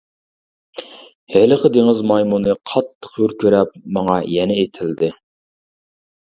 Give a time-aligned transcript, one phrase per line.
[1.33, 5.15] ھېلىقى دېڭىز مايمۇنى قاتتىق ھۆركىرەپ ماڭا يەنە ئېتىلدى.